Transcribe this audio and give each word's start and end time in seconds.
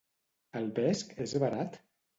El 0.61 0.65
vesc 0.79 1.15
és 1.29 1.39
barat? 1.47 1.83